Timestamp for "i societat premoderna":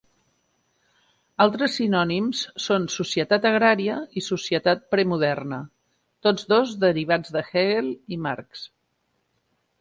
4.21-5.61